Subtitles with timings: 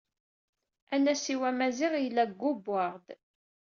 [0.93, 3.07] Anasiw amaziɣ yella deg Gboard.